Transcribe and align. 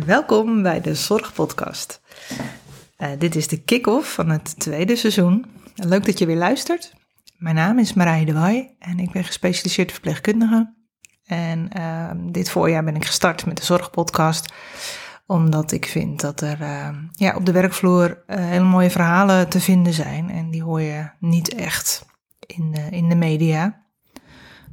Welkom 0.00 0.62
bij 0.62 0.80
de 0.80 0.94
Zorgpodcast. 0.94 2.00
Uh, 2.98 3.08
dit 3.18 3.36
is 3.36 3.48
de 3.48 3.62
kick-off 3.62 4.14
van 4.14 4.28
het 4.28 4.58
tweede 4.58 4.96
seizoen. 4.96 5.46
Leuk 5.74 6.06
dat 6.06 6.18
je 6.18 6.26
weer 6.26 6.36
luistert. 6.36 6.94
Mijn 7.36 7.54
naam 7.54 7.78
is 7.78 7.92
Marije 7.92 8.24
de 8.24 8.32
Waai 8.32 8.76
en 8.78 8.98
ik 8.98 9.10
ben 9.10 9.24
gespecialiseerd 9.24 9.92
verpleegkundige. 9.92 10.74
En 11.24 11.68
uh, 11.76 12.10
dit 12.16 12.50
voorjaar 12.50 12.84
ben 12.84 12.96
ik 12.96 13.04
gestart 13.04 13.46
met 13.46 13.56
de 13.56 13.64
Zorgpodcast, 13.64 14.52
omdat 15.26 15.72
ik 15.72 15.86
vind 15.86 16.20
dat 16.20 16.40
er 16.40 16.60
uh, 16.60 16.88
ja, 17.10 17.36
op 17.36 17.46
de 17.46 17.52
werkvloer 17.52 18.22
hele 18.26 18.64
mooie 18.64 18.90
verhalen 18.90 19.48
te 19.48 19.60
vinden 19.60 19.92
zijn. 19.92 20.30
En 20.30 20.50
die 20.50 20.62
hoor 20.62 20.80
je 20.80 21.10
niet 21.18 21.54
echt 21.54 22.06
in 22.46 22.74
in 22.90 23.08
de 23.08 23.16
media. 23.16 23.84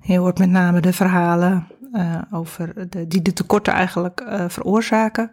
Je 0.02 0.18
hoort 0.18 0.40
met 0.40 0.50
name 0.50 0.80
de 0.80 0.94
verhalen 0.94 1.68
uh, 1.92 2.22
over 2.32 2.90
de, 2.90 3.08
die 3.08 3.22
de 3.22 3.34
tekorten 3.34 3.74
eigenlijk 3.74 4.22
uh, 4.22 4.50
veroorzaken, 4.50 5.32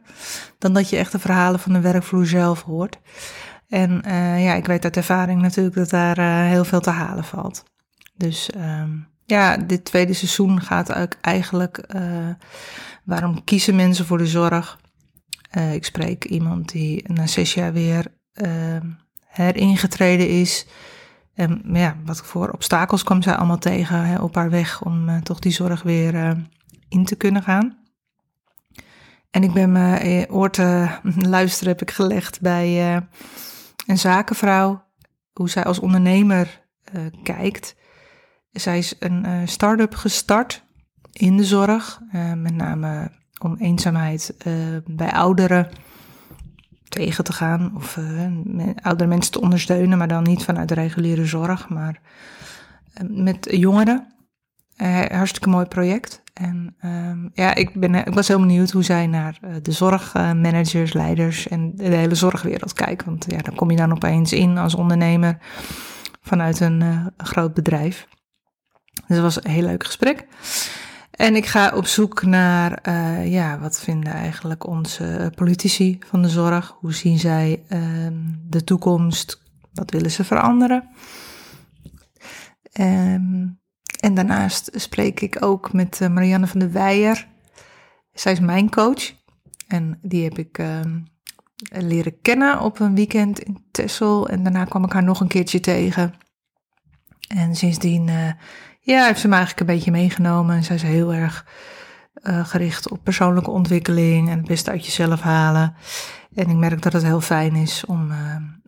dan 0.59 0.73
dat 0.73 0.89
je 0.89 0.97
echt 0.97 1.13
de 1.13 1.19
verhalen 1.19 1.61
van 1.61 1.73
de 1.73 1.81
werkvloer 1.81 2.27
zelf 2.27 2.63
hoort. 2.63 2.99
En 3.69 4.03
uh, 4.07 4.45
ja, 4.45 4.55
ik 4.55 4.67
weet 4.67 4.85
uit 4.85 4.97
ervaring 4.97 5.43
natuurlijk 5.43 5.77
dat 5.77 5.91
daar 5.91 6.47
heel 6.47 6.65
veel 6.65 6.81
te 6.81 6.91
halen 6.91 7.25
valt. 7.25 7.65
Dus 8.15 8.51
um, 8.57 9.09
ja, 9.25 9.57
dit 9.57 9.85
tweede 9.85 10.13
seizoen 10.13 10.61
gaat 10.61 11.17
eigenlijk, 11.21 11.87
waarom 13.05 13.45
kiezen 13.45 13.77
mensen 13.77 14.07
voor 14.07 14.19
de 14.19 14.27
zorg? 14.27 14.79
ik 15.73 15.85
spreek 15.85 16.25
iemand 16.25 16.69
die 16.69 17.13
na 17.13 17.27
zes 17.27 17.55
jaar 17.55 17.73
weer 17.73 18.07
ehm, 18.33 18.87
heringetreden 19.27 20.29
is. 20.29 20.67
En 21.37 21.63
ja, 21.73 21.97
wat 22.05 22.17
voor 22.17 22.51
obstakels 22.51 23.03
kwam 23.03 23.23
zij 23.23 23.35
allemaal 23.35 23.59
tegen 23.59 24.05
hè, 24.05 24.19
op 24.19 24.35
haar 24.35 24.51
weg 24.51 24.83
om 24.83 25.09
uh, 25.09 25.17
toch 25.17 25.39
die 25.39 25.53
zorg 25.53 25.83
weer 25.83 26.15
uh, 26.15 26.31
in 26.89 27.05
te 27.05 27.17
kunnen 27.17 27.43
gaan. 27.43 27.79
En 29.31 29.43
ik 29.43 29.53
ben 29.53 29.73
mijn 29.73 29.99
eh, 29.99 30.35
oor 30.35 30.51
te 30.51 30.89
luisteren 31.37 31.73
heb 31.73 31.83
ik 31.83 31.91
gelegd 31.91 32.41
bij 32.41 32.97
een 33.87 33.99
zakenvrouw, 33.99 34.85
hoe 35.33 35.51
zij 35.51 35.65
als 35.65 35.79
ondernemer 35.79 36.65
kijkt. 37.23 37.77
Zij 38.51 38.79
is 38.79 38.95
een 38.99 39.49
start-up 39.49 39.95
gestart 39.95 40.65
in 41.13 41.37
de 41.37 41.45
zorg, 41.45 42.01
met 42.37 42.55
name 42.55 43.11
om 43.39 43.57
eenzaamheid 43.57 44.35
bij 44.87 45.13
ouderen 45.13 45.69
tegen 46.97 47.25
te 47.25 47.33
gaan 47.33 47.73
of 47.77 47.97
uh, 47.97 48.69
oudere 48.83 49.09
mensen 49.09 49.33
te 49.33 49.41
ondersteunen, 49.41 49.99
maar 49.99 50.09
dan 50.09 50.23
niet 50.23 50.45
vanuit 50.45 50.69
de 50.69 50.75
reguliere 50.75 51.27
zorg, 51.27 51.69
maar 51.69 52.01
uh, 53.03 53.25
met 53.25 53.47
jongeren. 53.51 54.15
Uh, 54.77 55.05
hartstikke 55.05 55.49
mooi 55.49 55.67
project. 55.67 56.23
En 56.35 56.75
ehm, 56.81 57.29
ja, 57.33 57.55
ik, 57.55 57.81
ben, 57.81 57.95
ik 57.95 58.15
was 58.15 58.29
heel 58.29 58.41
benieuwd 58.41 58.71
hoe 58.71 58.83
zij 58.83 59.07
naar 59.07 59.39
de 59.63 59.73
zorgmanagers, 59.73 60.93
leiders 60.93 61.49
en 61.49 61.73
de 61.77 61.85
hele 61.85 62.15
zorgwereld 62.15 62.73
kijken. 62.73 63.07
Want 63.07 63.25
ja, 63.29 63.39
dan 63.39 63.55
kom 63.55 63.71
je 63.71 63.77
dan 63.77 63.93
opeens 63.93 64.33
in 64.33 64.59
als 64.59 64.75
ondernemer 64.75 65.39
vanuit 66.23 66.61
een 66.61 67.13
groot 67.17 67.55
bedrijf. 67.55 68.07
Dus 69.07 69.17
dat 69.17 69.21
was 69.21 69.45
een 69.45 69.51
heel 69.51 69.67
leuk 69.67 69.85
gesprek. 69.85 70.27
En 71.17 71.37
ik 71.37 71.47
ga 71.47 71.77
op 71.77 71.87
zoek 71.87 72.23
naar, 72.23 72.79
uh, 72.89 73.33
ja, 73.33 73.59
wat 73.59 73.81
vinden 73.81 74.13
eigenlijk 74.13 74.67
onze 74.67 75.33
politici 75.35 75.99
van 76.07 76.23
de 76.23 76.29
zorg? 76.29 76.77
Hoe 76.81 76.95
zien 76.95 77.19
zij 77.19 77.65
uh, 77.69 78.09
de 78.49 78.65
toekomst? 78.65 79.43
Wat 79.73 79.91
willen 79.91 80.11
ze 80.11 80.25
veranderen? 80.25 80.89
Um, 82.81 83.61
en 84.01 84.15
daarnaast 84.15 84.71
spreek 84.75 85.21
ik 85.21 85.43
ook 85.43 85.73
met 85.73 86.01
uh, 86.03 86.09
Marianne 86.09 86.47
van 86.47 86.61
der 86.61 86.73
Weijer. 86.73 87.27
Zij 88.13 88.33
is 88.33 88.41
mijn 88.41 88.71
coach. 88.71 89.15
En 89.67 89.99
die 90.03 90.25
heb 90.25 90.39
ik 90.39 90.59
ehm, 90.59 90.99
leren 91.69 92.21
kennen 92.21 92.61
op 92.61 92.81
een 92.81 92.95
weekend 92.95 93.39
in 93.39 93.65
Texel. 93.71 94.29
En 94.29 94.43
daarna 94.43 94.65
kwam 94.65 94.85
ik 94.85 94.93
haar 94.93 95.05
nog 95.05 95.21
een 95.21 95.29
keertje 95.29 95.61
tegen. 95.61 96.15
En 97.29 97.55
sindsdien 97.55 98.09
eh, 98.09 98.31
ja, 98.87 99.07
heeft 99.07 99.21
ze 99.21 99.29
me 99.29 99.35
eigenlijk 99.35 99.69
een 99.69 99.77
beetje 99.77 99.91
meegenomen. 99.91 100.57
En 100.57 100.65
zij 100.65 100.77
is 100.77 100.83
heel 100.83 101.15
erg 101.15 101.47
uh, 102.23 102.47
gericht 102.47 102.91
op 102.91 102.99
persoonlijke 103.03 103.51
ontwikkeling 103.51 104.29
en 104.29 104.37
het 104.37 104.47
beste 104.47 104.71
uit 104.71 104.85
jezelf 104.85 105.21
halen. 105.21 105.75
En 106.35 106.49
ik 106.51 106.57
merk 106.57 106.83
dat 106.83 106.93
het 106.93 107.03
heel 107.03 107.21
fijn 107.21 107.55
is 107.55 107.85
om 107.87 108.11
uh, 108.11 108.17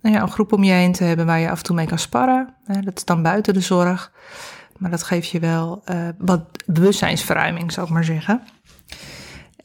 nou 0.03 0.15
ja, 0.15 0.23
een 0.23 0.31
groep 0.31 0.53
om 0.53 0.65
je 0.65 0.73
heen 0.73 0.93
te 0.93 1.05
hebben 1.05 1.27
waar 1.27 1.39
je 1.39 1.51
af 1.51 1.59
en 1.59 1.65
toe 1.65 1.77
mee 1.77 1.87
kan 1.87 1.99
sparren. 1.99 2.55
dat 2.85 2.97
is 2.97 3.05
dan 3.05 3.23
buiten 3.23 3.55
de 3.55 3.61
zorg. 3.61 4.13
Maar 4.79 4.91
dat 4.91 5.03
geeft 5.03 5.29
je 5.29 5.41
wel 5.41 5.83
uh, 5.91 6.09
wat 6.19 6.43
bewustzijnsverruiming, 6.67 7.73
zou 7.73 7.87
ik 7.87 7.93
maar 7.93 8.05
zeggen. 8.05 8.43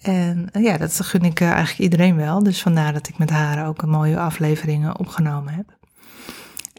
En 0.01 0.49
ja, 0.51 0.77
dat 0.77 0.99
gun 0.99 1.21
ik 1.21 1.41
eigenlijk 1.41 1.79
iedereen 1.79 2.15
wel. 2.15 2.43
Dus 2.43 2.61
vandaar 2.61 2.93
dat 2.93 3.07
ik 3.07 3.17
met 3.17 3.29
haar 3.29 3.67
ook 3.67 3.81
een 3.81 3.89
mooie 3.89 4.19
afleveringen 4.19 4.99
opgenomen 4.99 5.53
heb. 5.53 5.77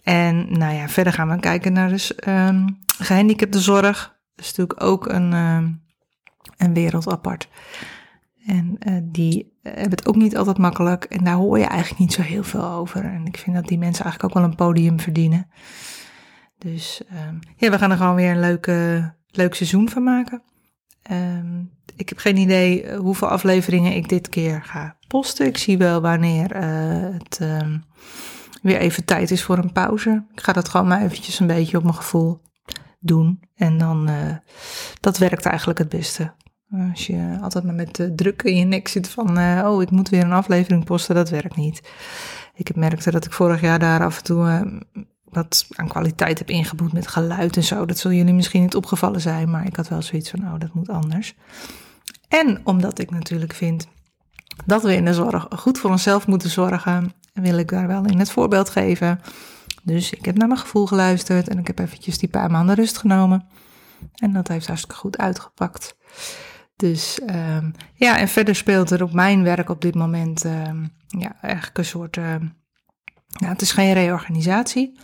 En 0.05 0.59
nou 0.59 0.75
ja, 0.75 0.89
verder 0.89 1.13
gaan 1.13 1.29
we 1.29 1.41
kijken 1.41 1.73
naar 1.73 1.89
dus 1.89 2.13
um, 2.27 2.79
gehandicaptenzorg. 2.99 4.17
Dat 4.35 4.45
is 4.45 4.55
natuurlijk 4.57 4.83
ook 4.83 5.09
een, 5.09 5.33
uh, 5.33 5.69
een 6.57 6.75
wereld 6.75 7.09
apart. 7.09 7.49
En 8.47 8.77
uh, 8.89 8.99
die 9.03 9.59
hebben 9.63 9.91
het 9.91 10.07
ook 10.07 10.17
niet 10.17 10.37
altijd 10.37 10.59
makkelijk. 10.59 11.05
En 11.05 11.25
daar 11.25 11.35
hoor 11.35 11.59
je 11.59 11.65
eigenlijk 11.65 12.01
niet 12.01 12.13
zo 12.13 12.23
heel 12.23 12.45
veel 12.45 12.65
over. 12.65 13.05
En 13.05 13.27
ik 13.27 13.37
vind 13.37 13.57
dat 13.57 13.69
die 13.69 13.79
mensen 13.79 14.05
eigenlijk 14.05 14.35
ook 14.35 14.43
wel 14.43 14.51
een 14.51 14.57
podium 14.57 15.01
verdienen. 15.01 15.51
Dus 16.59 17.03
um, 17.29 17.39
ja, 17.57 17.71
we 17.71 17.79
gaan 17.79 17.91
er 17.91 17.97
gewoon 17.97 18.15
weer 18.15 18.31
een 18.31 18.41
leuke, 18.41 19.15
leuk 19.31 19.55
seizoen 19.55 19.89
van 19.89 20.03
maken. 20.03 20.43
Ik 21.97 22.09
heb 22.09 22.19
geen 22.19 22.37
idee 22.37 22.83
eh, 22.83 22.99
hoeveel 22.99 23.29
afleveringen 23.29 23.97
ik 23.97 24.09
dit 24.09 24.29
keer 24.29 24.63
ga 24.63 24.97
posten. 25.09 25.47
Ik 25.47 25.59
zie 25.59 25.79
wel 25.79 26.01
wanneer 26.01 26.57
het 26.57 27.41
weer 28.65 28.79
even 28.79 29.05
tijd 29.05 29.31
is 29.31 29.43
voor 29.43 29.59
een 29.59 29.73
pauze. 29.73 30.25
Ik 30.33 30.41
ga 30.41 30.53
dat 30.53 30.69
gewoon 30.69 30.87
maar 30.87 31.03
eventjes 31.03 31.41
een 31.41 31.47
beetje 31.47 31.77
op 31.77 31.83
mijn 31.83 31.95
gevoel 31.95 32.41
doen. 32.99 33.41
En 33.55 33.79
dan, 33.79 34.09
uh, 34.11 34.37
dat 35.01 35.19
werkt 35.19 35.45
eigenlijk 35.47 35.79
het 35.79 35.89
beste. 35.89 36.33
Als 36.91 37.07
je 37.07 37.39
altijd 37.43 37.65
maar 37.65 37.75
met 37.75 37.97
de 37.97 38.15
druk 38.15 38.43
in 38.43 38.57
je 38.57 38.65
nek 38.65 38.89
zit 38.89 39.09
van, 39.09 39.39
uh, 39.39 39.63
oh, 39.65 39.83
ik 39.83 39.91
moet 39.91 40.09
weer 40.09 40.25
een 40.25 40.33
aflevering 40.33 40.85
posten, 40.85 41.15
dat 41.15 41.31
werkt 41.31 41.57
niet. 41.57 41.83
Ik 42.55 42.67
heb 42.67 42.77
merkte 42.77 43.11
dat 43.11 43.25
ik 43.25 43.33
vorig 43.33 43.61
jaar 43.61 43.79
daar 43.79 44.05
af 44.05 44.17
en 44.17 44.25
toe 44.25 44.47
uh, 44.47 45.05
wat 45.25 45.67
aan 45.71 45.89
kwaliteit 45.89 46.39
heb 46.39 46.51
ingeboet 46.51 46.93
met 46.93 47.07
geluid 47.07 47.57
en 47.57 47.65
zo. 47.65 47.87
Dat 47.87 47.99
zullen 47.99 48.17
jullie 48.17 48.35
misschien 48.35 48.63
niet 48.63 48.75
opgevallen 48.75 49.21
zijn, 49.21 49.51
maar 49.51 49.67
ik 49.67 49.77
had 49.77 49.89
wel 49.89 50.03
zoiets 50.03 50.31
van, 50.31 50.41
oh, 50.41 50.59
dat 50.59 50.75
moet 50.75 50.89
anders. 50.89 51.35
En 52.29 52.61
omdat 52.65 52.99
ik 52.99 53.11
natuurlijk 53.11 53.53
vind 53.53 53.89
dat 54.67 54.83
we 54.83 54.95
in 54.95 55.05
de 55.05 55.15
zorg 55.15 55.47
goed 55.57 55.79
voor 55.79 55.91
onszelf 55.91 56.27
moeten 56.27 56.51
zorgen, 56.51 57.13
wil 57.43 57.59
ik 57.59 57.69
daar 57.69 57.87
wel 57.87 58.05
in 58.05 58.19
het 58.19 58.31
voorbeeld 58.31 58.71
geven. 58.71 59.21
Dus 59.83 60.12
ik 60.12 60.25
heb 60.25 60.37
naar 60.37 60.49
mijn 60.49 60.61
gevoel 60.61 60.87
geluisterd 60.87 61.49
en 61.49 61.59
ik 61.59 61.67
heb 61.67 61.78
eventjes 61.78 62.19
die 62.19 62.28
paar 62.28 62.50
maanden 62.50 62.75
rust 62.75 62.99
genomen. 62.99 63.47
En 64.15 64.33
dat 64.33 64.49
heeft 64.49 64.67
hartstikke 64.67 64.97
goed 64.97 65.19
uitgepakt. 65.19 65.97
Dus 66.77 67.21
um, 67.31 67.73
ja, 67.94 68.19
en 68.19 68.28
verder 68.28 68.55
speelt 68.55 68.91
er 68.91 69.03
op 69.03 69.12
mijn 69.12 69.43
werk 69.43 69.69
op 69.69 69.81
dit 69.81 69.94
moment 69.94 70.44
um, 70.44 70.91
ja, 71.06 71.37
eigenlijk 71.41 71.78
een 71.78 71.84
soort. 71.84 72.15
Ja, 73.27 73.49
het 73.49 73.62
is 73.62 73.73
geen 73.73 73.93
reorganisatie. 73.93 75.00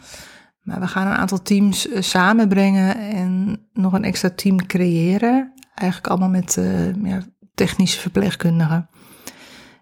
Maar 0.60 0.80
we 0.80 0.86
gaan 0.86 1.06
een 1.06 1.16
aantal 1.16 1.42
teams 1.42 1.86
uh, 1.86 2.00
samenbrengen 2.00 2.96
en 2.96 3.60
nog 3.72 3.92
een 3.92 4.04
extra 4.04 4.30
team 4.30 4.66
creëren. 4.66 5.52
Eigenlijk 5.74 6.10
allemaal 6.10 6.28
met 6.28 6.58
ja, 7.02 7.22
technische 7.54 8.00
verpleegkundigen. 8.00 8.88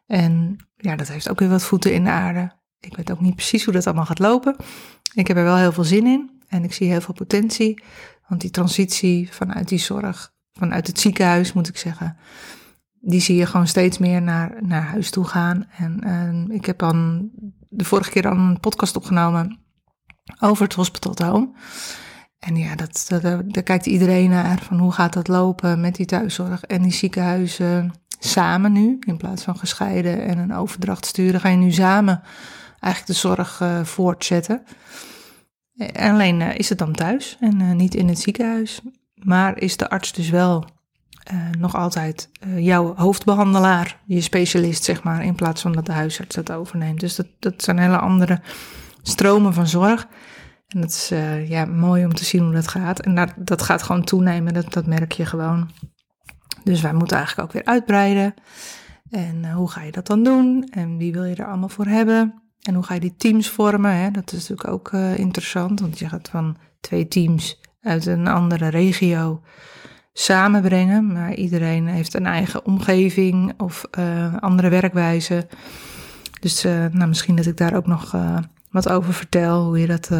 En 0.07 0.57
ja, 0.79 0.97
dat 0.97 1.09
heeft 1.09 1.29
ook 1.31 1.39
weer 1.39 1.49
wat 1.49 1.63
voeten 1.63 1.93
in 1.93 2.05
de 2.05 2.11
aarde. 2.11 2.53
Ik 2.81 2.97
weet 2.97 3.11
ook 3.11 3.21
niet 3.21 3.35
precies 3.35 3.65
hoe 3.65 3.73
dat 3.73 3.87
allemaal 3.87 4.07
gaat 4.07 4.19
lopen. 4.19 4.57
Ik 5.15 5.27
heb 5.27 5.37
er 5.37 5.45
wel 5.45 5.57
heel 5.57 5.73
veel 5.73 5.85
zin 5.85 6.07
in 6.07 6.31
en 6.49 6.65
ik 6.65 6.73
zie 6.73 6.89
heel 6.89 7.01
veel 7.01 7.15
potentie. 7.15 7.83
Want 8.29 8.41
die 8.41 8.51
transitie 8.51 9.33
vanuit 9.33 9.69
die 9.69 9.79
zorg, 9.79 10.33
vanuit 10.53 10.87
het 10.87 11.01
ziekenhuis 11.01 11.53
moet 11.53 11.69
ik 11.69 11.77
zeggen, 11.77 12.17
die 13.01 13.21
zie 13.21 13.37
je 13.37 13.47
gewoon 13.47 13.67
steeds 13.67 13.99
meer 13.99 14.23
naar, 14.23 14.57
naar 14.61 14.83
huis 14.83 15.11
toe 15.11 15.25
gaan. 15.25 15.67
En, 15.77 16.51
ik 16.51 16.65
heb 16.65 16.79
dan 16.79 17.31
de 17.69 17.85
vorige 17.85 18.11
keer 18.11 18.29
al 18.29 18.37
een 18.37 18.61
podcast 18.61 18.97
opgenomen 18.97 19.59
over 20.41 20.65
het 20.65 20.75
hospital 20.75 21.27
home. 21.27 21.51
En 22.39 22.57
ja, 22.57 22.75
dat, 22.75 23.05
dat, 23.09 23.23
daar 23.23 23.63
kijkt 23.63 23.87
iedereen 23.87 24.31
naar 24.31 24.59
van 24.63 24.79
hoe 24.79 24.93
gaat 24.93 25.13
dat 25.13 25.29
lopen 25.29 25.81
met 25.81 25.95
die 25.95 26.07
thuiszorg 26.07 26.63
en 26.63 26.83
die 26.83 26.93
ziekenhuizen 26.93 27.93
samen 28.19 28.73
nu. 28.73 28.99
In 29.01 29.17
plaats 29.17 29.43
van 29.43 29.59
gescheiden 29.59 30.23
en 30.23 30.39
een 30.39 30.55
overdracht 30.55 31.07
sturen, 31.07 31.41
ga 31.41 31.49
je 31.49 31.57
nu 31.57 31.73
samen 31.73 32.23
eigenlijk 32.81 33.07
de 33.07 33.29
zorg 33.29 33.61
uh, 33.61 33.85
voortzetten. 33.85 34.63
En 35.77 36.13
alleen 36.13 36.41
uh, 36.41 36.55
is 36.55 36.69
het 36.69 36.79
dan 36.79 36.93
thuis 36.93 37.37
en 37.41 37.77
niet 37.77 37.95
in 37.95 38.09
het 38.09 38.19
ziekenhuis. 38.19 38.81
Maar 39.15 39.59
is 39.59 39.77
de 39.77 39.91
arts 39.91 40.13
dus 40.13 40.31
wel 40.31 40.65
nog 41.59 41.75
altijd 41.75 42.31
jouw 42.57 42.95
hoofdbehandelaar, 42.97 44.01
je 44.07 44.21
specialist, 44.21 44.85
zeg 44.85 45.03
maar, 45.03 45.25
in 45.25 45.35
plaats 45.35 45.63
van 45.63 45.73
dat 45.73 45.87
de 45.87 45.93
huisarts 45.93 46.35
dat 46.35 46.53
overneemt. 46.53 47.01
Dus 47.01 47.17
dat, 47.17 47.27
dat 47.39 47.63
zijn 47.63 47.79
hele 47.79 47.99
andere 47.99 48.41
stromen 49.03 49.55
van 49.55 49.67
zorg. 49.67 50.07
En 50.69 50.81
dat 50.81 50.91
is 50.91 51.13
ja, 51.49 51.65
mooi 51.65 52.05
om 52.05 52.15
te 52.15 52.25
zien 52.25 52.43
hoe 52.43 52.53
dat 52.53 52.69
gaat. 52.69 53.01
En 53.01 53.15
dat, 53.15 53.33
dat 53.37 53.63
gaat 53.63 53.83
gewoon 53.83 54.05
toenemen, 54.05 54.55
dat, 54.55 54.73
dat 54.73 54.87
merk 54.87 55.13
je 55.13 55.27
gewoon. 55.27 55.71
Dus 56.65 56.81
wij 56.81 56.93
moeten 56.93 57.17
eigenlijk 57.17 57.49
ook 57.49 57.55
weer 57.55 57.73
uitbreiden. 57.73 58.35
En 59.11 59.53
hoe 59.53 59.71
ga 59.71 59.83
je 59.83 59.93
dat 59.93 60.07
dan 60.07 60.23
doen? 60.23 60.69
En 60.71 60.97
wie 60.97 61.13
wil 61.13 61.25
je 61.25 61.35
er 61.35 61.47
allemaal 61.47 61.69
voor 61.69 61.87
hebben? 61.87 62.43
En 62.63 62.75
hoe 62.75 62.83
ga 62.83 62.95
je 62.95 63.01
die 63.01 63.17
teams 63.17 63.49
vormen? 63.49 63.95
Hè? 63.97 64.11
Dat 64.11 64.33
is 64.33 64.49
natuurlijk 64.49 64.69
ook 64.69 64.93
interessant, 65.17 65.81
want 65.81 65.99
je 65.99 66.09
gaat 66.09 66.29
van 66.29 66.57
twee 66.81 67.09
teams 67.09 67.61
uit 67.81 68.07
een 68.07 68.27
andere 68.27 68.69
regio 68.69 69.43
samenbrengen. 70.13 71.13
Maar 71.13 71.35
iedereen 71.35 71.87
heeft 71.87 72.15
een 72.15 72.27
eigen 72.27 72.65
omgeving 72.65 73.61
of 73.61 73.85
uh, 73.99 74.37
andere 74.37 74.69
werkwijze. 74.69 75.47
Dus 76.41 76.63
nou, 76.63 77.07
misschien 77.07 77.37
dat 77.37 77.47
ik 77.47 77.57
daar 77.57 77.75
ook 77.75 77.87
nog 77.87 78.17
wat 78.71 78.89
over 78.89 79.15
vertel. 79.15 79.65
Hoe 79.65 79.79
je 79.79 79.87
dat 79.87 80.11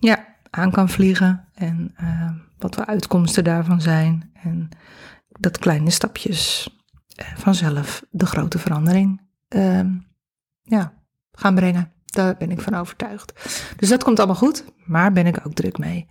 ja, 0.00 0.24
aan 0.54 0.70
kan 0.70 0.88
vliegen. 0.88 1.48
En 1.54 1.94
wat 2.58 2.74
de 2.74 2.86
uitkomsten 2.86 3.44
daarvan 3.44 3.80
zijn. 3.80 4.30
En 4.42 4.68
dat 5.28 5.58
kleine 5.58 5.90
stapjes 5.90 6.68
vanzelf 7.36 8.04
de 8.10 8.26
grote 8.26 8.58
verandering 8.58 9.20
ja, 10.62 10.92
gaan 11.32 11.54
brengen. 11.54 11.92
Daar 12.04 12.36
ben 12.36 12.50
ik 12.50 12.60
van 12.60 12.74
overtuigd. 12.74 13.32
Dus 13.76 13.88
dat 13.88 14.04
komt 14.04 14.18
allemaal 14.18 14.36
goed, 14.36 14.64
maar 14.84 15.12
ben 15.12 15.26
ik 15.26 15.46
ook 15.46 15.54
druk 15.54 15.78
mee. 15.78 16.08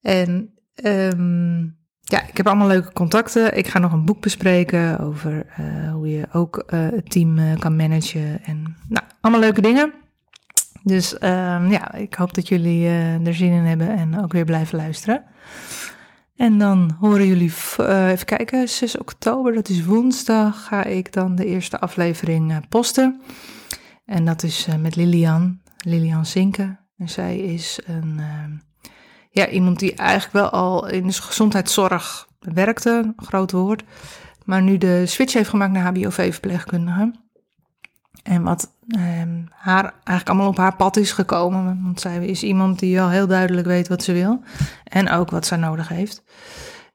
En 0.00 0.54
um, 0.84 1.76
ja, 2.00 2.28
ik 2.28 2.36
heb 2.36 2.46
allemaal 2.46 2.66
leuke 2.66 2.92
contacten. 2.92 3.56
Ik 3.56 3.66
ga 3.66 3.78
nog 3.78 3.92
een 3.92 4.04
boek 4.04 4.20
bespreken 4.20 4.98
over 4.98 5.46
uh, 5.60 5.92
hoe 5.92 6.08
je 6.08 6.26
ook 6.32 6.62
het 6.66 7.10
team 7.10 7.58
kan 7.58 7.76
managen. 7.76 8.44
En 8.44 8.76
nou, 8.88 9.06
allemaal 9.20 9.40
leuke 9.40 9.60
dingen. 9.60 9.92
Dus 10.84 11.12
um, 11.14 11.70
ja, 11.70 11.92
ik 11.94 12.14
hoop 12.14 12.34
dat 12.34 12.48
jullie 12.48 12.88
er 12.88 13.34
zin 13.34 13.52
in 13.52 13.64
hebben 13.64 13.96
en 13.96 14.22
ook 14.22 14.32
weer 14.32 14.44
blijven 14.44 14.78
luisteren. 14.78 15.24
En 16.36 16.58
dan 16.58 16.96
horen 17.00 17.26
jullie, 17.26 17.52
even 17.78 18.24
kijken, 18.24 18.68
6 18.68 18.98
oktober, 18.98 19.54
dat 19.54 19.68
is 19.68 19.84
woensdag, 19.84 20.64
ga 20.64 20.84
ik 20.84 21.12
dan 21.12 21.34
de 21.34 21.46
eerste 21.46 21.80
aflevering 21.80 22.68
posten. 22.68 23.20
En 24.04 24.24
dat 24.24 24.42
is 24.42 24.68
met 24.78 24.96
Lilian, 24.96 25.60
Lilian 25.78 26.26
Zinken. 26.26 26.80
En 26.96 27.08
zij 27.08 27.38
is 27.38 27.80
een 27.86 28.20
ja, 29.34 29.48
iemand 29.48 29.78
die 29.78 29.94
eigenlijk 29.94 30.32
wel 30.32 30.50
al 30.50 30.88
in 30.88 31.06
de 31.06 31.12
gezondheidszorg 31.12 32.28
werkte, 32.38 33.12
groot 33.16 33.52
woord, 33.52 33.82
maar 34.44 34.62
nu 34.62 34.78
de 34.78 35.06
switch 35.06 35.32
heeft 35.32 35.48
gemaakt 35.48 35.72
naar 35.72 35.82
HBOV-verpleegkundige. 35.82 37.23
En 38.22 38.42
wat 38.42 38.74
ehm, 38.88 39.42
haar 39.50 39.82
eigenlijk 39.82 40.28
allemaal 40.28 40.48
op 40.48 40.56
haar 40.56 40.76
pad 40.76 40.96
is 40.96 41.12
gekomen, 41.12 41.80
want 41.82 42.00
zij 42.00 42.26
is 42.26 42.42
iemand 42.42 42.78
die 42.78 43.00
al 43.00 43.08
heel 43.08 43.26
duidelijk 43.26 43.66
weet 43.66 43.88
wat 43.88 44.02
ze 44.02 44.12
wil 44.12 44.42
en 44.84 45.10
ook 45.10 45.30
wat 45.30 45.46
ze 45.46 45.56
nodig 45.56 45.88
heeft. 45.88 46.22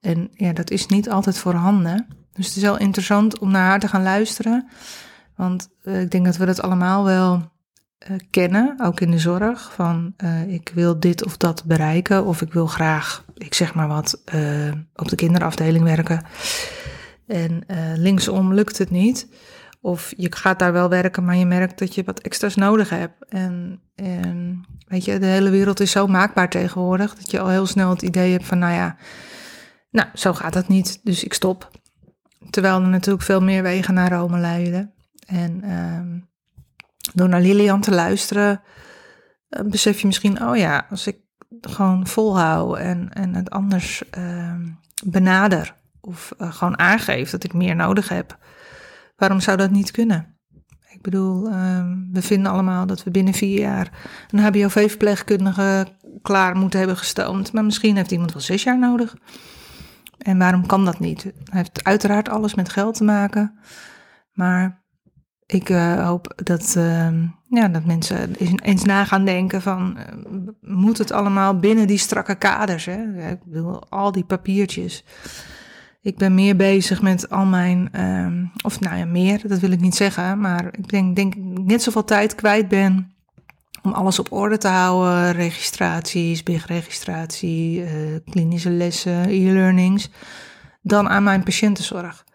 En 0.01 0.30
ja, 0.33 0.54
dat 0.54 0.71
is 0.71 0.86
niet 0.86 1.10
altijd 1.10 1.38
voorhanden. 1.38 2.07
Dus 2.33 2.48
het 2.48 2.56
is 2.56 2.62
wel 2.62 2.77
interessant 2.77 3.39
om 3.39 3.51
naar 3.51 3.66
haar 3.66 3.80
te 3.80 3.88
gaan 3.88 4.04
luisteren. 4.04 4.68
Want 5.36 5.69
uh, 5.83 6.01
ik 6.01 6.12
denk 6.12 6.25
dat 6.25 6.38
we 6.38 6.45
dat 6.45 6.62
allemaal 6.62 7.04
wel 7.04 7.51
uh, 8.10 8.18
kennen, 8.30 8.75
ook 8.81 9.00
in 9.00 9.12
de 9.12 9.19
zorg, 9.19 9.74
van 9.74 10.13
uh, 10.24 10.54
ik 10.54 10.71
wil 10.74 11.00
dit 11.00 11.25
of 11.25 11.38
dat 11.38 11.63
bereiken, 11.66 12.25
of 12.25 12.42
ik 12.42 12.54
wil 12.54 12.68
graag, 12.68 13.25
ik 13.33 13.54
zeg 13.54 13.74
maar 13.74 13.88
wat, 13.88 14.21
op 14.95 15.10
de 15.10 15.16
kinderafdeling 15.16 15.83
werken. 15.83 16.25
En 17.27 17.63
linksom 17.95 18.54
lukt 18.54 18.77
het 18.77 18.92
niet. 18.92 19.27
Of 19.81 20.13
je 20.17 20.35
gaat 20.35 20.59
daar 20.59 20.73
wel 20.73 20.89
werken, 20.89 21.25
maar 21.25 21.35
je 21.35 21.45
merkt 21.45 21.79
dat 21.79 21.95
je 21.95 22.03
wat 22.03 22.19
extra's 22.19 22.55
nodig 22.55 22.89
hebt. 22.89 23.25
En, 23.29 23.81
en 23.95 24.65
weet 24.87 25.05
je, 25.05 25.19
de 25.19 25.25
hele 25.25 25.49
wereld 25.49 25.79
is 25.79 25.91
zo 25.91 26.07
maakbaar 26.07 26.49
tegenwoordig, 26.49 27.15
dat 27.15 27.31
je 27.31 27.39
al 27.39 27.47
heel 27.47 27.65
snel 27.65 27.89
het 27.89 28.01
idee 28.01 28.31
hebt 28.31 28.45
van, 28.45 28.59
nou 28.59 28.73
ja, 28.73 28.97
nou, 29.91 30.07
zo 30.13 30.33
gaat 30.33 30.53
het 30.53 30.67
niet, 30.67 30.99
dus 31.03 31.23
ik 31.23 31.33
stop. 31.33 31.71
Terwijl 32.49 32.81
er 32.81 32.87
natuurlijk 32.87 33.25
veel 33.25 33.41
meer 33.41 33.63
wegen 33.63 33.93
naar 33.93 34.11
Rome 34.11 34.39
leiden. 34.39 34.93
En 35.27 35.61
uh, 35.65 36.21
door 37.13 37.29
naar 37.29 37.41
Lilian 37.41 37.81
te 37.81 37.91
luisteren, 37.91 38.61
eh, 39.49 39.63
besef 39.65 39.99
je 39.99 40.07
misschien, 40.07 40.43
oh 40.43 40.57
ja, 40.57 40.85
als 40.89 41.07
ik 41.07 41.17
gewoon 41.61 42.07
volhou 42.07 42.79
en, 42.79 43.13
en 43.13 43.35
het 43.35 43.49
anders 43.49 44.03
uh, 44.17 44.53
benader 45.03 45.75
of 46.01 46.33
uh, 46.39 46.53
gewoon 46.53 46.79
aangeef 46.79 47.29
dat 47.29 47.43
ik 47.43 47.53
meer 47.53 47.75
nodig 47.75 48.09
heb, 48.09 48.37
waarom 49.19 49.39
zou 49.39 49.57
dat 49.57 49.71
niet 49.71 49.92
kunnen? 49.92 50.38
Ik 50.89 51.01
bedoel, 51.01 51.48
uh, 51.48 51.92
we 52.12 52.21
vinden 52.21 52.51
allemaal 52.51 52.86
dat 52.86 53.04
we 53.04 53.12
binnen 53.12 53.33
vier 53.33 53.60
jaar 53.60 53.92
een 54.30 54.39
HBOV-verpleegkundige 54.39 55.88
klaar 56.21 56.56
moeten 56.56 56.80
hebben 56.80 56.98
gestoomd, 56.98 57.54
maar 57.54 57.66
misschien 57.66 57.95
heeft 57.95 58.12
iemand 58.12 58.33
wel 58.33 58.42
zes 58.42 58.63
jaar 58.63 58.80
nodig. 58.80 59.16
En 60.18 60.38
waarom 60.38 60.66
kan 60.66 60.86
dat 60.86 61.00
niet? 61.00 61.24
Het 61.24 61.33
heeft 61.50 61.83
uiteraard 61.83 62.30
alles 62.30 62.56
met 62.56 62.69
geld 62.69 62.95
te 62.95 63.04
maken, 63.04 63.60
maar 64.33 64.83
ik 65.45 65.69
uh, 65.69 66.06
hoop 66.06 66.33
dat, 66.36 66.75
uh, 66.77 67.24
ja, 67.50 67.68
dat 67.68 67.86
mensen 67.86 68.36
eens 68.36 68.83
na 68.83 69.06
gaan 69.06 69.25
denken 69.25 69.62
van, 69.62 69.98
uh, 69.98 70.04
moet 70.62 70.98
het 70.98 71.12
allemaal 71.12 71.60
binnen 71.60 71.88
die 71.88 71.98
strakke 71.98 72.36
kaders? 72.36 72.86
Hè? 72.86 73.30
Ik 73.30 73.44
bedoel, 73.44 73.89
al 73.89 74.12
die 74.12 74.24
papiertjes. 74.24 75.04
Ik 76.01 76.17
ben 76.17 76.33
meer 76.33 76.55
bezig 76.55 77.01
met 77.01 77.29
al 77.29 77.45
mijn, 77.45 77.89
ehm, 77.91 78.45
of 78.63 78.79
nou 78.79 78.97
ja, 78.97 79.05
meer, 79.05 79.47
dat 79.47 79.59
wil 79.59 79.71
ik 79.71 79.79
niet 79.79 79.95
zeggen, 79.95 80.39
maar 80.39 80.65
ik 80.71 80.87
denk, 80.89 81.15
denk 81.15 81.35
net 81.63 81.83
zoveel 81.83 82.03
tijd 82.03 82.35
kwijt 82.35 82.67
ben 82.67 83.13
om 83.81 83.91
alles 83.91 84.19
op 84.19 84.31
orde 84.31 84.57
te 84.57 84.67
houden. 84.67 85.31
Registraties, 85.31 86.43
big-registratie, 86.43 87.83
klinische 88.29 88.69
lessen, 88.69 89.29
e-learnings, 89.29 90.09
dan 90.81 91.09
aan 91.09 91.23
mijn 91.23 91.43
patiëntenzorg. 91.43 92.25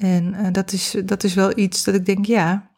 En 0.00 0.34
uh, 0.34 0.46
dat, 0.52 0.72
is, 0.72 0.96
dat 1.04 1.24
is 1.24 1.34
wel 1.34 1.58
iets 1.58 1.84
dat 1.84 1.94
ik 1.94 2.06
denk, 2.06 2.26
ja, 2.26 2.70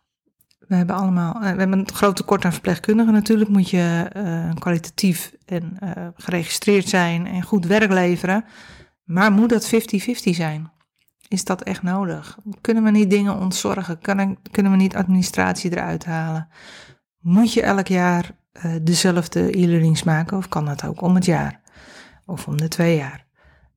we 0.59 0.75
hebben 0.75 0.97
allemaal, 0.97 1.35
uh, 1.35 1.41
we 1.41 1.47
hebben 1.47 1.79
een 1.79 1.93
groot 1.93 2.17
tekort 2.17 2.45
aan 2.45 2.53
verpleegkundigen. 2.53 3.13
Natuurlijk 3.13 3.51
moet 3.51 3.71
je 3.71 4.11
uh, 4.17 4.55
kwalitatief 4.55 5.33
en 5.47 5.79
geregistreerd 6.17 6.89
zijn 6.89 7.27
en 7.27 7.43
goed 7.43 7.67
werk 7.67 7.91
leveren. 7.91 8.45
Maar 9.03 9.33
moet 9.33 9.49
dat 9.49 9.75
50-50 9.75 9.75
zijn? 10.13 10.73
Is 11.29 11.45
dat 11.45 11.63
echt 11.63 11.83
nodig? 11.83 12.39
Kunnen 12.61 12.83
we 12.83 12.91
niet 12.91 13.11
dingen 13.11 13.39
ontzorgen? 13.39 13.99
Kunnen 14.51 14.71
we 14.71 14.77
niet 14.77 14.97
administratie 14.97 15.71
eruit 15.71 16.05
halen? 16.05 16.49
Moet 17.19 17.53
je 17.53 17.63
elk 17.63 17.87
jaar 17.87 18.41
dezelfde 18.83 19.59
e-learnings 19.59 20.03
maken 20.03 20.37
of 20.37 20.49
kan 20.49 20.65
dat 20.65 20.85
ook 20.85 21.01
om 21.01 21.15
het 21.15 21.25
jaar? 21.25 21.61
Of 22.27 22.47
om 22.47 22.57
de 22.57 22.69
twee 22.69 22.97
jaar? 22.97 23.27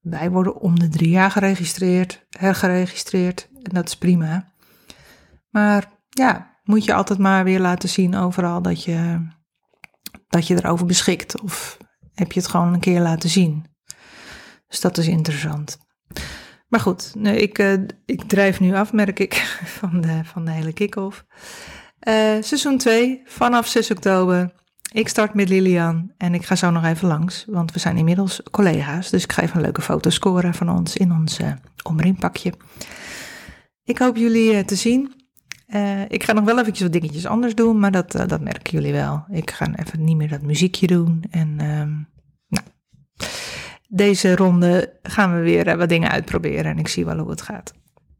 Wij 0.01 0.31
worden 0.31 0.61
om 0.61 0.79
de 0.79 0.89
drie 0.89 1.09
jaar 1.09 1.31
geregistreerd, 1.31 2.25
hergeregistreerd 2.29 3.49
en 3.53 3.73
dat 3.73 3.87
is 3.87 3.97
prima. 3.97 4.53
Maar 5.49 5.91
ja, 6.09 6.59
moet 6.63 6.85
je 6.85 6.93
altijd 6.93 7.19
maar 7.19 7.43
weer 7.43 7.59
laten 7.59 7.89
zien 7.89 8.15
overal 8.15 8.61
dat 8.61 8.83
je, 8.83 9.27
dat 10.27 10.47
je 10.47 10.55
erover 10.55 10.85
beschikt. 10.85 11.41
Of 11.41 11.77
heb 12.13 12.31
je 12.31 12.39
het 12.39 12.49
gewoon 12.49 12.73
een 12.73 12.79
keer 12.79 13.01
laten 13.01 13.29
zien. 13.29 13.65
Dus 14.75 14.83
dat 14.83 14.97
is 14.97 15.07
interessant. 15.07 15.77
Maar 16.67 16.79
goed, 16.79 17.11
nee, 17.17 17.37
ik, 17.37 17.59
uh, 17.59 17.73
ik 18.05 18.23
drijf 18.23 18.59
nu 18.59 18.75
af, 18.75 18.93
merk 18.93 19.19
ik, 19.19 19.33
van 19.79 20.01
de, 20.01 20.21
van 20.23 20.45
de 20.45 20.51
hele 20.51 20.73
kick-off. 20.73 21.25
Uh, 22.07 22.13
seizoen 22.39 22.77
2, 22.77 23.21
vanaf 23.25 23.67
6 23.67 23.91
oktober. 23.91 24.53
Ik 24.91 25.07
start 25.07 25.33
met 25.33 25.49
Lilian 25.49 26.11
en 26.17 26.33
ik 26.33 26.45
ga 26.45 26.55
zo 26.55 26.69
nog 26.69 26.85
even 26.85 27.07
langs, 27.07 27.45
want 27.47 27.71
we 27.71 27.79
zijn 27.79 27.97
inmiddels 27.97 28.41
collega's. 28.51 29.09
Dus 29.09 29.23
ik 29.23 29.31
ga 29.31 29.41
even 29.41 29.55
een 29.55 29.61
leuke 29.61 29.81
foto 29.81 30.09
scoren 30.09 30.53
van 30.53 30.69
ons 30.69 30.97
in 30.97 31.11
ons 31.11 31.39
uh, 31.39 31.51
omringpakje. 31.83 32.53
Ik 33.83 33.97
hoop 33.97 34.15
jullie 34.15 34.65
te 34.65 34.75
zien. 34.75 35.13
Ik 36.07 36.23
ga 36.23 36.33
nog 36.33 36.43
wel 36.43 36.59
eventjes 36.59 36.81
wat 36.81 36.91
dingetjes 36.91 37.25
anders 37.25 37.55
doen, 37.55 37.79
maar 37.79 37.91
dat, 37.91 38.11
dat 38.11 38.41
merken 38.41 38.71
jullie 38.73 38.93
wel. 38.93 39.25
Ik 39.29 39.51
ga 39.51 39.75
even 39.75 40.03
niet 40.03 40.17
meer 40.17 40.29
dat 40.29 40.41
muziekje 40.41 40.87
doen. 40.87 41.23
En 41.29 41.55
nou, 41.55 42.05
deze 43.95 44.35
ronde 44.35 44.99
gaan 45.03 45.35
we 45.35 45.41
weer 45.41 45.77
wat 45.77 45.89
dingen 45.89 46.09
uitproberen 46.09 46.71
en 46.71 46.77
ik 46.77 46.87
zie 46.87 47.05
wel 47.05 47.17
hoe 47.17 47.29
het 47.29 47.41
gaat. 47.41 47.73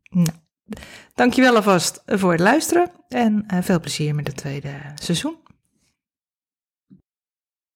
Nou, 0.10 0.38
dankjewel 1.14 1.56
alvast 1.56 2.02
voor 2.06 2.32
het 2.32 2.40
luisteren 2.40 2.92
en 3.08 3.46
veel 3.48 3.80
plezier 3.80 4.16
met 4.16 4.28
het 4.28 4.38
tweede 4.38 4.74
seizoen. 4.96 5.36